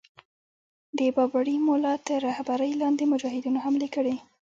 د 0.97 0.99
بابړي 1.15 1.55
مُلا 1.65 1.93
تر 2.07 2.17
رهبری 2.27 2.71
لاندي 2.81 3.05
مجاهدینو 3.13 3.63
حملې 3.65 3.89
کړې. 3.95 4.15